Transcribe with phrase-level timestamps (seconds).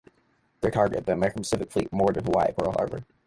[0.61, 3.03] Their target, the American Pacific Fleet moored in Hawaii at Pearl Harbor.